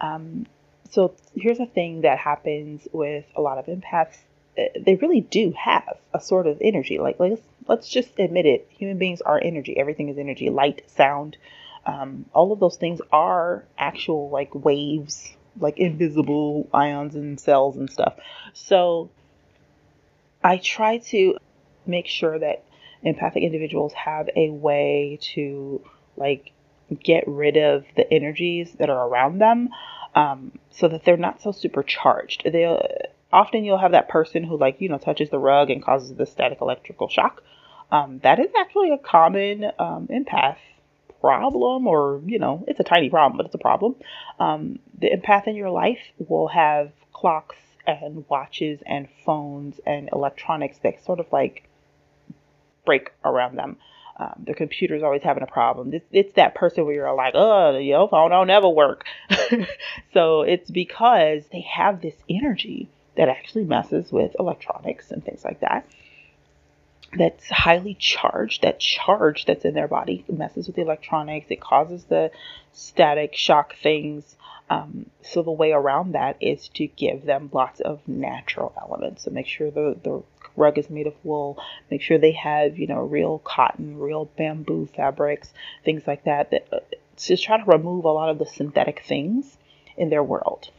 Um, 0.00 0.46
so 0.90 1.14
here's 1.34 1.60
a 1.60 1.66
thing 1.66 2.00
that 2.00 2.18
happens 2.18 2.88
with 2.92 3.24
a 3.36 3.40
lot 3.40 3.58
of 3.58 3.66
empaths. 3.66 4.16
Uh, 4.58 4.64
they 4.80 4.96
really 4.96 5.20
do 5.20 5.54
have 5.56 5.98
a 6.12 6.20
sort 6.20 6.48
of 6.48 6.58
energy. 6.60 6.98
Like 6.98 7.20
let's 7.20 7.42
let's 7.68 7.88
just 7.88 8.18
admit 8.18 8.46
it. 8.46 8.66
Human 8.70 8.98
beings 8.98 9.20
are 9.20 9.40
energy. 9.40 9.78
Everything 9.78 10.08
is 10.08 10.18
energy. 10.18 10.50
Light, 10.50 10.82
sound, 10.90 11.36
um, 11.86 12.26
all 12.32 12.52
of 12.52 12.60
those 12.60 12.76
things 12.76 13.00
are 13.12 13.64
actual 13.78 14.28
like 14.30 14.54
waves 14.54 15.36
like 15.58 15.78
invisible 15.78 16.68
ions 16.72 17.14
and 17.14 17.38
cells 17.40 17.76
and 17.76 17.90
stuff. 17.90 18.14
So 18.52 19.10
I 20.42 20.58
try 20.58 20.98
to 20.98 21.36
make 21.86 22.06
sure 22.06 22.38
that 22.38 22.64
empathic 23.02 23.42
individuals 23.42 23.92
have 23.94 24.28
a 24.36 24.50
way 24.50 25.18
to 25.34 25.82
like 26.16 26.52
get 27.02 27.24
rid 27.26 27.56
of 27.56 27.84
the 27.96 28.12
energies 28.12 28.72
that 28.78 28.90
are 28.90 29.08
around 29.08 29.38
them 29.38 29.68
um, 30.14 30.52
so 30.70 30.88
that 30.88 31.04
they're 31.04 31.16
not 31.16 31.40
so 31.42 31.52
supercharged. 31.52 32.42
They 32.44 32.66
often 33.32 33.64
you'll 33.64 33.78
have 33.78 33.92
that 33.92 34.08
person 34.08 34.44
who 34.44 34.58
like 34.58 34.80
you 34.80 34.88
know 34.88 34.98
touches 34.98 35.30
the 35.30 35.38
rug 35.38 35.70
and 35.70 35.82
causes 35.82 36.14
the 36.14 36.26
static 36.26 36.58
electrical 36.60 37.08
shock. 37.08 37.42
Um, 37.92 38.20
that 38.22 38.38
is 38.38 38.50
actually 38.58 38.92
a 38.92 38.98
common 38.98 39.64
um, 39.78 40.08
empath 40.08 40.58
problem, 41.20 41.86
or 41.86 42.20
you 42.26 42.38
know, 42.38 42.64
it's 42.66 42.80
a 42.80 42.84
tiny 42.84 43.10
problem, 43.10 43.36
but 43.36 43.46
it's 43.46 43.54
a 43.54 43.58
problem. 43.58 43.94
Um, 44.38 44.78
the 44.98 45.10
empath 45.10 45.46
in 45.46 45.56
your 45.56 45.70
life 45.70 46.00
will 46.18 46.48
have 46.48 46.92
clocks 47.12 47.56
and 47.86 48.24
watches 48.28 48.80
and 48.86 49.08
phones 49.24 49.80
and 49.86 50.08
electronics 50.12 50.78
that 50.82 51.04
sort 51.04 51.20
of 51.20 51.26
like 51.32 51.68
break 52.84 53.12
around 53.24 53.56
them. 53.56 53.76
Um, 54.16 54.42
the 54.46 54.54
computer's 54.54 55.02
always 55.02 55.22
having 55.22 55.42
a 55.42 55.46
problem. 55.46 55.94
It's, 55.94 56.04
it's 56.12 56.34
that 56.34 56.54
person 56.54 56.84
where 56.84 56.94
you're 56.94 57.14
like, 57.14 57.32
oh, 57.34 57.78
your 57.78 58.06
phone 58.08 58.30
don't 58.30 58.50
ever 58.50 58.68
work. 58.68 59.06
so 60.12 60.42
it's 60.42 60.70
because 60.70 61.44
they 61.52 61.62
have 61.62 62.02
this 62.02 62.16
energy 62.28 62.90
that 63.16 63.30
actually 63.30 63.64
messes 63.64 64.12
with 64.12 64.36
electronics 64.38 65.10
and 65.10 65.24
things 65.24 65.42
like 65.42 65.60
that 65.60 65.86
that's 67.16 67.48
highly 67.48 67.94
charged, 67.94 68.62
that 68.62 68.78
charge 68.78 69.44
that's 69.44 69.64
in 69.64 69.74
their 69.74 69.88
body 69.88 70.24
messes 70.28 70.66
with 70.66 70.76
the 70.76 70.82
electronics, 70.82 71.46
it 71.50 71.60
causes 71.60 72.04
the 72.04 72.30
static 72.72 73.34
shock 73.34 73.74
things. 73.82 74.36
Um, 74.68 75.10
so 75.22 75.42
the 75.42 75.50
way 75.50 75.72
around 75.72 76.12
that 76.12 76.36
is 76.40 76.68
to 76.74 76.86
give 76.86 77.24
them 77.24 77.50
lots 77.52 77.80
of 77.80 78.06
natural 78.06 78.72
elements. 78.80 79.24
So 79.24 79.32
make 79.32 79.48
sure 79.48 79.70
the, 79.70 79.98
the 80.02 80.22
rug 80.56 80.78
is 80.78 80.88
made 80.88 81.08
of 81.08 81.14
wool. 81.24 81.60
Make 81.90 82.02
sure 82.02 82.18
they 82.18 82.32
have, 82.32 82.78
you 82.78 82.86
know, 82.86 83.00
real 83.00 83.40
cotton, 83.40 83.98
real 83.98 84.26
bamboo 84.26 84.88
fabrics, 84.94 85.52
things 85.84 86.06
like 86.06 86.24
that. 86.24 86.52
That 86.52 86.68
uh, 86.72 86.78
just 87.16 87.42
try 87.42 87.58
to 87.58 87.64
remove 87.64 88.04
a 88.04 88.08
lot 88.08 88.30
of 88.30 88.38
the 88.38 88.46
synthetic 88.46 89.02
things 89.04 89.58
in 89.96 90.10
their 90.10 90.22
world. 90.22 90.70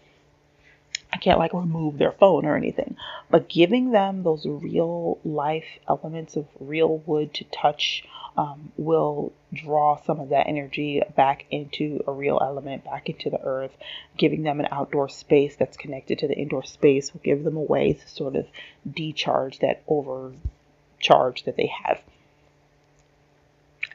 Can't 1.21 1.39
like 1.39 1.53
remove 1.53 1.97
their 1.97 2.11
phone 2.11 2.45
or 2.45 2.55
anything, 2.57 2.97
but 3.29 3.47
giving 3.47 3.91
them 3.91 4.23
those 4.23 4.45
real 4.45 5.19
life 5.23 5.79
elements 5.87 6.35
of 6.35 6.47
real 6.59 6.97
wood 6.97 7.33
to 7.35 7.45
touch 7.45 8.03
um, 8.37 8.71
will 8.77 9.33
draw 9.53 9.97
some 9.97 10.19
of 10.19 10.29
that 10.29 10.47
energy 10.47 11.01
back 11.15 11.45
into 11.51 12.03
a 12.07 12.11
real 12.11 12.39
element, 12.41 12.85
back 12.85 13.09
into 13.09 13.29
the 13.29 13.41
earth. 13.41 13.71
Giving 14.17 14.43
them 14.43 14.59
an 14.59 14.67
outdoor 14.71 15.09
space 15.09 15.55
that's 15.55 15.77
connected 15.77 16.19
to 16.19 16.27
the 16.27 16.37
indoor 16.37 16.63
space 16.63 17.13
will 17.13 17.21
give 17.21 17.43
them 17.43 17.57
a 17.57 17.61
way 17.61 17.93
to 17.93 18.09
sort 18.09 18.35
of 18.35 18.47
decharge 18.89 19.59
that 19.59 19.83
overcharge 19.87 21.43
that 21.43 21.57
they 21.57 21.71
have. 21.83 21.99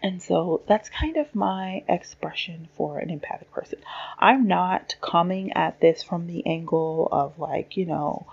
And 0.07 0.23
so 0.23 0.63
that's 0.69 0.89
kind 0.89 1.17
of 1.17 1.35
my 1.35 1.83
expression 1.89 2.69
for 2.77 3.01
an 3.01 3.11
empathic 3.11 3.51
person. 3.51 3.81
I'm 4.21 4.47
not 4.47 4.95
coming 5.01 5.53
at 5.55 5.81
this 5.81 6.05
from 6.05 6.29
the 6.29 6.47
angle 6.47 7.09
of 7.11 7.41
like, 7.41 7.77
you 7.77 7.87
know, 7.87 8.25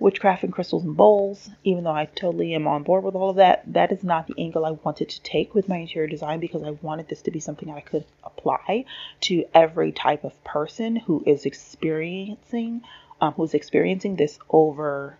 witchcraft 0.00 0.42
and 0.42 0.52
crystals 0.52 0.82
and 0.82 0.96
bowls, 0.96 1.48
even 1.62 1.84
though 1.84 1.92
I 1.92 2.06
totally 2.06 2.54
am 2.56 2.66
on 2.66 2.82
board 2.82 3.04
with 3.04 3.14
all 3.14 3.30
of 3.30 3.36
that. 3.36 3.62
That 3.72 3.92
is 3.92 4.02
not 4.02 4.26
the 4.26 4.34
angle 4.36 4.64
I 4.64 4.72
wanted 4.72 5.10
to 5.10 5.22
take 5.22 5.54
with 5.54 5.68
my 5.68 5.76
interior 5.76 6.08
design 6.08 6.40
because 6.40 6.64
I 6.64 6.70
wanted 6.70 7.06
this 7.06 7.22
to 7.22 7.30
be 7.30 7.38
something 7.38 7.68
that 7.68 7.76
I 7.76 7.82
could 7.82 8.04
apply 8.24 8.86
to 9.20 9.44
every 9.54 9.92
type 9.92 10.24
of 10.24 10.42
person 10.42 10.96
who 10.96 11.22
is 11.24 11.46
experiencing 11.46 12.82
um, 13.20 13.34
who's 13.34 13.54
experiencing 13.54 14.16
this 14.16 14.40
over 14.50 15.16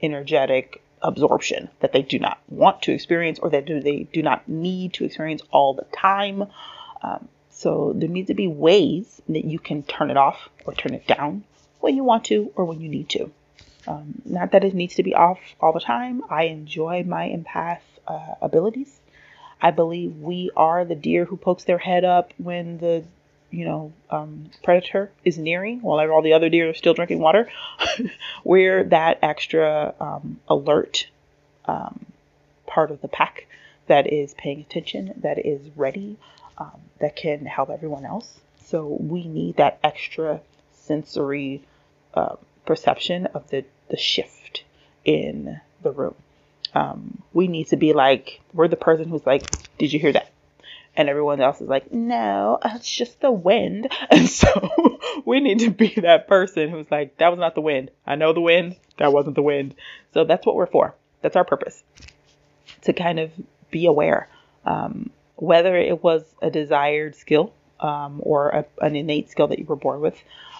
energetic 0.00 0.82
absorption 1.02 1.68
that 1.80 1.92
they 1.92 2.02
do 2.02 2.18
not 2.18 2.38
want 2.48 2.82
to 2.82 2.92
experience 2.92 3.38
or 3.38 3.50
that 3.50 3.66
do 3.66 3.80
they 3.80 4.04
do 4.12 4.22
not 4.22 4.48
need 4.48 4.94
to 4.94 5.04
experience 5.04 5.42
all 5.50 5.74
the 5.74 5.86
time. 5.96 6.44
Um, 7.02 7.28
so 7.50 7.92
there 7.94 8.08
needs 8.08 8.28
to 8.28 8.34
be 8.34 8.46
ways 8.46 9.20
that 9.28 9.44
you 9.44 9.58
can 9.58 9.82
turn 9.82 10.10
it 10.10 10.16
off 10.16 10.48
or 10.64 10.72
turn 10.74 10.94
it 10.94 11.06
down 11.06 11.44
when 11.80 11.96
you 11.96 12.04
want 12.04 12.24
to 12.26 12.52
or 12.56 12.64
when 12.64 12.80
you 12.80 12.88
need 12.88 13.08
to. 13.10 13.30
Um, 13.86 14.22
not 14.24 14.52
that 14.52 14.64
it 14.64 14.74
needs 14.74 14.94
to 14.96 15.02
be 15.02 15.14
off 15.14 15.38
all 15.60 15.72
the 15.72 15.80
time. 15.80 16.22
I 16.30 16.44
enjoy 16.44 17.02
my 17.02 17.28
empath 17.28 17.80
uh, 18.06 18.34
abilities. 18.40 19.00
I 19.60 19.70
believe 19.70 20.16
we 20.16 20.50
are 20.56 20.84
the 20.84 20.94
deer 20.94 21.24
who 21.24 21.36
pokes 21.36 21.64
their 21.64 21.78
head 21.78 22.04
up 22.04 22.32
when 22.36 22.78
the 22.78 23.04
you 23.52 23.66
know, 23.66 23.92
um, 24.10 24.50
predator 24.64 25.12
is 25.24 25.38
nearing 25.38 25.82
while 25.82 26.10
all 26.10 26.22
the 26.22 26.32
other 26.32 26.48
deer 26.48 26.70
are 26.70 26.74
still 26.74 26.94
drinking 26.94 27.20
water, 27.20 27.48
we're 28.44 28.82
that 28.84 29.18
extra 29.22 29.94
um, 30.00 30.40
alert 30.48 31.06
um, 31.66 32.06
part 32.66 32.90
of 32.90 33.00
the 33.02 33.08
pack 33.08 33.46
that 33.86 34.10
is 34.12 34.34
paying 34.34 34.60
attention, 34.60 35.12
that 35.18 35.38
is 35.44 35.60
ready, 35.76 36.16
um, 36.56 36.80
that 36.98 37.14
can 37.14 37.44
help 37.44 37.68
everyone 37.68 38.06
else. 38.06 38.40
So 38.64 38.96
we 38.98 39.28
need 39.28 39.58
that 39.58 39.78
extra 39.84 40.40
sensory 40.72 41.62
uh, 42.14 42.36
perception 42.64 43.26
of 43.26 43.50
the, 43.50 43.64
the 43.90 43.98
shift 43.98 44.64
in 45.04 45.60
the 45.82 45.90
room. 45.90 46.14
Um, 46.74 47.22
we 47.34 47.48
need 47.48 47.68
to 47.68 47.76
be 47.76 47.92
like, 47.92 48.40
we're 48.54 48.68
the 48.68 48.76
person 48.76 49.08
who's 49.08 49.26
like, 49.26 49.44
did 49.76 49.92
you 49.92 50.00
hear 50.00 50.12
that? 50.12 50.31
And 50.96 51.08
everyone 51.08 51.40
else 51.40 51.60
is 51.60 51.68
like, 51.68 51.92
no, 51.92 52.58
it's 52.64 52.90
just 52.90 53.20
the 53.20 53.30
wind. 53.30 53.90
And 54.10 54.28
so 54.28 55.00
we 55.24 55.40
need 55.40 55.60
to 55.60 55.70
be 55.70 55.94
that 56.02 56.28
person 56.28 56.68
who's 56.68 56.90
like, 56.90 57.16
that 57.18 57.30
was 57.30 57.38
not 57.38 57.54
the 57.54 57.60
wind. 57.60 57.90
I 58.06 58.16
know 58.16 58.32
the 58.32 58.40
wind. 58.40 58.76
That 58.98 59.12
wasn't 59.12 59.36
the 59.36 59.42
wind. 59.42 59.74
So 60.12 60.24
that's 60.24 60.44
what 60.44 60.54
we're 60.54 60.66
for. 60.66 60.94
That's 61.22 61.36
our 61.36 61.44
purpose 61.44 61.82
to 62.82 62.92
kind 62.92 63.18
of 63.18 63.30
be 63.70 63.86
aware. 63.86 64.28
Um, 64.64 65.10
whether 65.36 65.76
it 65.76 66.02
was 66.02 66.22
a 66.40 66.50
desired 66.50 67.16
skill 67.16 67.52
um, 67.80 68.20
or 68.22 68.50
a, 68.50 68.66
an 68.80 68.94
innate 68.94 69.30
skill 69.30 69.48
that 69.48 69.58
you 69.58 69.64
were 69.64 69.76
born 69.76 70.00
with, 70.00 70.16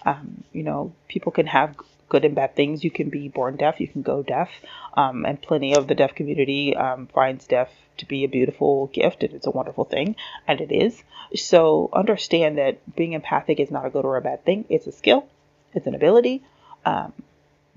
um, 0.07 0.43
you 0.53 0.63
know, 0.63 0.93
people 1.09 1.31
can 1.31 1.47
have 1.47 1.77
good 2.13 2.27
and 2.27 2.35
bad 2.35 2.55
things. 2.55 2.85
You 2.85 2.91
can 2.91 3.09
be 3.09 3.29
born 3.29 3.57
deaf, 3.57 3.81
you 3.81 3.89
can 3.89 4.03
go 4.03 4.23
deaf, 4.23 4.51
um, 4.95 5.25
and 5.25 5.41
plenty 5.41 5.75
of 5.75 5.89
the 5.89 5.95
deaf 5.95 6.15
community 6.15 6.77
um, 6.77 7.07
finds 7.07 7.47
deaf 7.47 7.71
to 7.97 8.05
be 8.07 8.25
a 8.25 8.29
beautiful 8.29 8.89
gift 8.89 9.23
and 9.23 9.33
it's 9.33 9.47
a 9.47 9.51
wonderful 9.51 9.85
thing, 9.85 10.15
and 10.47 10.61
it 10.61 10.71
is. 10.71 11.03
So 11.35 11.89
understand 11.91 12.59
that 12.59 12.75
being 12.95 13.15
empathic 13.15 13.59
is 13.61 13.71
not 13.71 13.87
a 13.87 13.91
good 13.91 14.05
or 14.05 14.19
a 14.19 14.21
bad 14.21 14.45
thing. 14.45 14.67
It's 14.69 14.87
a 14.87 14.93
skill, 14.93 15.27
it's 15.73 15.87
an 15.87 15.95
ability, 15.95 16.43
um, 16.85 17.15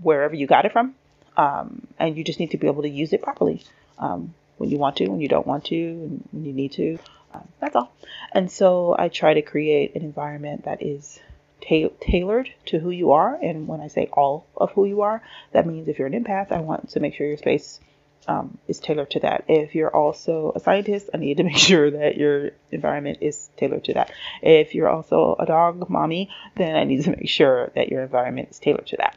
wherever 0.01 0.35
you 0.35 0.47
got 0.47 0.65
it 0.65 0.73
from, 0.73 0.95
um, 1.37 1.87
and 1.97 2.17
you 2.17 2.25
just 2.25 2.39
need 2.41 2.51
to 2.51 2.57
be 2.57 2.67
able 2.67 2.81
to 2.81 2.89
use 2.89 3.13
it 3.13 3.21
properly 3.21 3.63
um, 3.99 4.33
when 4.57 4.69
you 4.69 4.77
want 4.77 4.97
to, 4.97 5.07
when 5.07 5.21
you 5.21 5.29
don't 5.29 5.47
want 5.47 5.63
to, 5.65 6.19
when 6.31 6.43
you 6.43 6.51
need 6.51 6.73
to. 6.73 6.99
Um, 7.33 7.47
that's 7.61 7.75
all. 7.77 7.89
And 8.33 8.51
so 8.51 8.95
I 8.99 9.07
try 9.07 9.33
to 9.33 9.41
create 9.41 9.95
an 9.95 10.01
environment 10.01 10.65
that 10.65 10.83
is 10.83 11.19
ta- 11.67 11.93
tailored 12.01 12.49
to 12.65 12.79
who 12.79 12.89
you 12.89 13.11
are. 13.11 13.35
And 13.41 13.67
when 13.67 13.81
I 13.81 13.87
say 13.87 14.09
all 14.13 14.47
of 14.55 14.71
who 14.71 14.85
you 14.85 15.01
are, 15.01 15.21
that 15.51 15.65
means 15.65 15.87
if 15.87 15.99
you're 15.99 16.07
an 16.07 16.23
empath, 16.23 16.51
I 16.51 16.59
want 16.59 16.89
to 16.91 16.99
make 16.99 17.15
sure 17.15 17.27
your 17.27 17.37
space 17.37 17.79
um, 18.27 18.57
is 18.67 18.79
tailored 18.79 19.11
to 19.11 19.19
that. 19.21 19.45
If 19.47 19.75
you're 19.75 19.95
also 19.95 20.51
a 20.55 20.59
scientist, 20.59 21.09
I 21.13 21.17
need 21.17 21.37
to 21.37 21.43
make 21.51 21.57
sure 21.57 21.91
that 21.91 22.17
your 22.17 22.51
environment 22.71 23.19
is 23.21 23.49
tailored 23.57 23.83
to 23.85 23.93
that. 23.93 24.11
If 24.41 24.75
you're 24.75 24.89
also 24.89 25.35
a 25.37 25.45
dog 25.45 25.89
mommy, 25.89 26.29
then 26.55 26.75
I 26.75 26.83
need 26.83 27.03
to 27.03 27.11
make 27.11 27.29
sure 27.29 27.71
that 27.75 27.89
your 27.89 28.01
environment 28.01 28.49
is 28.51 28.59
tailored 28.59 28.87
to 28.87 28.97
that. 28.97 29.15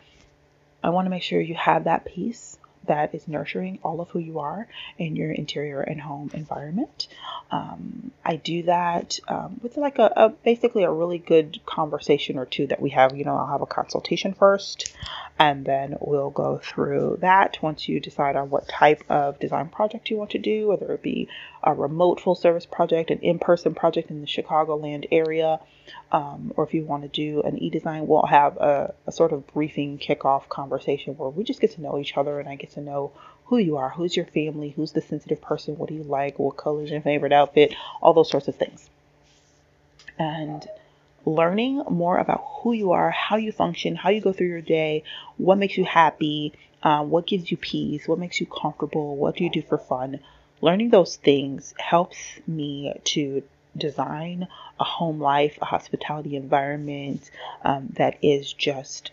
I 0.82 0.90
want 0.90 1.06
to 1.06 1.10
make 1.10 1.22
sure 1.22 1.40
you 1.40 1.54
have 1.54 1.84
that 1.84 2.04
piece 2.04 2.57
that 2.88 3.14
is 3.14 3.28
nurturing 3.28 3.78
all 3.82 4.00
of 4.00 4.10
who 4.10 4.18
you 4.18 4.40
are 4.40 4.66
in 4.98 5.16
your 5.16 5.30
interior 5.30 5.80
and 5.80 6.00
home 6.00 6.30
environment. 6.34 7.06
Um, 7.50 8.10
I 8.24 8.36
do 8.36 8.64
that 8.64 9.18
um, 9.28 9.60
with 9.62 9.76
like 9.76 9.98
a, 9.98 10.12
a, 10.16 10.28
basically 10.30 10.82
a 10.82 10.90
really 10.90 11.18
good 11.18 11.60
conversation 11.64 12.38
or 12.38 12.44
two 12.44 12.66
that 12.66 12.80
we 12.80 12.90
have. 12.90 13.16
You 13.16 13.24
know, 13.24 13.36
I'll 13.36 13.46
have 13.46 13.62
a 13.62 13.66
consultation 13.66 14.34
first, 14.34 14.94
and 15.38 15.64
then 15.64 15.96
we'll 16.00 16.30
go 16.30 16.60
through 16.62 17.18
that 17.20 17.58
once 17.62 17.88
you 17.88 18.00
decide 18.00 18.36
on 18.36 18.50
what 18.50 18.68
type 18.68 19.02
of 19.08 19.38
design 19.38 19.68
project 19.68 20.10
you 20.10 20.16
want 20.16 20.30
to 20.30 20.38
do, 20.38 20.68
whether 20.68 20.92
it 20.92 21.02
be 21.02 21.28
a 21.62 21.72
remote 21.72 22.20
full 22.20 22.34
service 22.34 22.66
project, 22.66 23.10
an 23.10 23.18
in 23.20 23.38
person 23.38 23.74
project 23.74 24.10
in 24.10 24.20
the 24.20 24.26
Chicagoland 24.26 25.06
area, 25.10 25.60
um, 26.12 26.52
or 26.56 26.64
if 26.64 26.74
you 26.74 26.84
want 26.84 27.02
to 27.02 27.08
do 27.08 27.42
an 27.42 27.58
e 27.62 27.70
design, 27.70 28.06
we'll 28.06 28.26
have 28.26 28.56
a, 28.56 28.94
a 29.06 29.12
sort 29.12 29.32
of 29.32 29.46
briefing 29.48 29.98
kickoff 29.98 30.48
conversation 30.48 31.16
where 31.16 31.28
we 31.28 31.44
just 31.44 31.60
get 31.60 31.72
to 31.72 31.80
know 31.80 31.98
each 31.98 32.16
other 32.16 32.40
and 32.40 32.48
I 32.48 32.56
get 32.56 32.72
to 32.72 32.77
know 32.80 33.12
who 33.46 33.58
you 33.58 33.76
are, 33.78 33.88
who's 33.88 34.16
your 34.16 34.26
family, 34.26 34.70
who's 34.70 34.92
the 34.92 35.00
sensitive 35.00 35.40
person, 35.40 35.78
what 35.78 35.88
do 35.88 35.94
you 35.94 36.02
like, 36.02 36.38
what 36.38 36.56
color 36.56 36.82
is 36.82 36.90
your 36.90 37.00
favorite 37.00 37.32
outfit, 37.32 37.74
all 38.02 38.12
those 38.12 38.30
sorts 38.30 38.48
of 38.48 38.56
things. 38.56 38.88
And 40.18 40.66
learning 41.24 41.82
more 41.90 42.18
about 42.18 42.44
who 42.60 42.72
you 42.72 42.92
are, 42.92 43.10
how 43.10 43.36
you 43.36 43.52
function, 43.52 43.96
how 43.96 44.10
you 44.10 44.20
go 44.20 44.32
through 44.32 44.48
your 44.48 44.60
day, 44.60 45.02
what 45.36 45.58
makes 45.58 45.76
you 45.76 45.84
happy, 45.84 46.52
um, 46.82 47.10
what 47.10 47.26
gives 47.26 47.50
you 47.50 47.56
peace, 47.56 48.06
what 48.06 48.18
makes 48.18 48.40
you 48.40 48.46
comfortable, 48.46 49.16
what 49.16 49.36
do 49.36 49.44
you 49.44 49.50
do 49.50 49.62
for 49.62 49.78
fun. 49.78 50.20
Learning 50.60 50.90
those 50.90 51.16
things 51.16 51.72
helps 51.78 52.18
me 52.46 52.92
to 53.04 53.42
design 53.76 54.48
a 54.78 54.84
home 54.84 55.20
life, 55.20 55.58
a 55.62 55.64
hospitality 55.64 56.36
environment 56.36 57.30
um, 57.64 57.88
that 57.94 58.18
is 58.22 58.52
just 58.52 59.10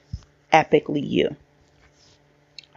epically 0.51 1.07
you. 1.07 1.35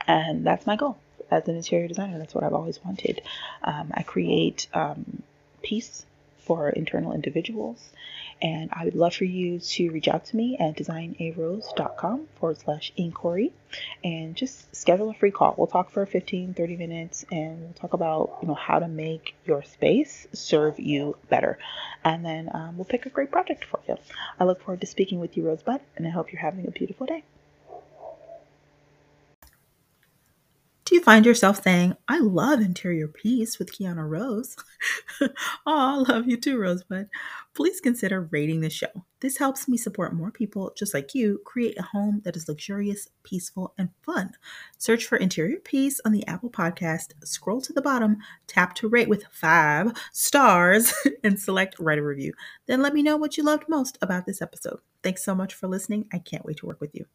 And 0.08 0.44
that's 0.44 0.66
my 0.66 0.74
goal 0.74 0.98
as 1.30 1.46
an 1.46 1.54
interior 1.54 1.86
designer. 1.86 2.18
That's 2.18 2.34
what 2.34 2.42
I've 2.42 2.54
always 2.54 2.82
wanted. 2.84 3.22
Um, 3.62 3.92
I 3.94 4.02
create 4.02 4.66
um, 4.74 5.22
peace 5.62 6.06
for 6.38 6.70
internal 6.70 7.12
individuals 7.12 7.92
and 8.40 8.70
I 8.72 8.84
would 8.84 8.94
love 8.94 9.14
for 9.14 9.24
you 9.24 9.58
to 9.58 9.90
reach 9.90 10.08
out 10.08 10.24
to 10.26 10.36
me 10.36 10.56
at 10.58 10.76
designarose.com 10.76 12.28
forward 12.38 12.58
slash 12.58 12.92
inquiry 12.96 13.52
and 14.04 14.36
just 14.36 14.74
schedule 14.74 15.10
a 15.10 15.14
free 15.14 15.30
call. 15.30 15.54
We'll 15.58 15.66
talk 15.66 15.90
for 15.90 16.06
15, 16.06 16.54
30 16.54 16.76
minutes 16.76 17.26
and 17.30 17.60
we'll 17.60 17.72
talk 17.74 17.92
about, 17.92 18.38
you 18.40 18.48
know, 18.48 18.54
how 18.54 18.78
to 18.78 18.88
make 18.88 19.34
your 19.44 19.62
space 19.64 20.26
serve 20.32 20.78
you 20.78 21.16
better. 21.28 21.58
And 22.04 22.24
then 22.24 22.48
um, 22.54 22.76
we'll 22.76 22.84
pick 22.84 23.06
a 23.06 23.10
great 23.10 23.30
project 23.30 23.64
for 23.64 23.80
you. 23.88 23.96
I 24.38 24.44
look 24.44 24.62
forward 24.62 24.80
to 24.82 24.86
speaking 24.86 25.20
with 25.20 25.36
you, 25.36 25.44
Rosebud, 25.44 25.80
and 25.96 26.06
I 26.06 26.10
hope 26.10 26.32
you're 26.32 26.40
having 26.40 26.66
a 26.66 26.70
beautiful 26.70 27.06
day. 27.06 27.24
Do 30.84 30.94
you 30.94 30.97
find 31.08 31.24
yourself 31.24 31.62
saying, 31.62 31.94
I 32.06 32.18
love 32.18 32.60
interior 32.60 33.08
peace 33.08 33.58
with 33.58 33.72
Quiana 33.72 34.06
Rose? 34.06 34.54
oh, 35.22 35.30
I 35.64 35.96
love 35.96 36.28
you 36.28 36.36
too, 36.36 36.58
Rosebud. 36.58 37.08
Please 37.54 37.80
consider 37.80 38.28
rating 38.30 38.60
the 38.60 38.68
show. 38.68 38.88
This 39.20 39.38
helps 39.38 39.68
me 39.68 39.78
support 39.78 40.14
more 40.14 40.30
people 40.30 40.70
just 40.76 40.92
like 40.92 41.14
you 41.14 41.40
create 41.46 41.78
a 41.78 41.82
home 41.82 42.20
that 42.26 42.36
is 42.36 42.46
luxurious, 42.46 43.08
peaceful, 43.22 43.72
and 43.78 43.88
fun. 44.02 44.32
Search 44.76 45.06
for 45.06 45.16
Interior 45.16 45.60
Peace 45.60 45.98
on 46.04 46.12
the 46.12 46.26
Apple 46.26 46.50
Podcast, 46.50 47.14
scroll 47.24 47.62
to 47.62 47.72
the 47.72 47.80
bottom, 47.80 48.18
tap 48.46 48.74
to 48.74 48.86
rate 48.86 49.08
with 49.08 49.24
five 49.30 49.92
stars, 50.12 50.92
and 51.24 51.40
select 51.40 51.76
write 51.78 51.98
a 51.98 52.02
review. 52.02 52.34
Then 52.66 52.82
let 52.82 52.92
me 52.92 53.02
know 53.02 53.16
what 53.16 53.38
you 53.38 53.44
loved 53.44 53.64
most 53.66 53.96
about 54.02 54.26
this 54.26 54.42
episode. 54.42 54.80
Thanks 55.02 55.24
so 55.24 55.34
much 55.34 55.54
for 55.54 55.68
listening. 55.68 56.06
I 56.12 56.18
can't 56.18 56.44
wait 56.44 56.58
to 56.58 56.66
work 56.66 56.82
with 56.82 56.94
you. 56.94 57.06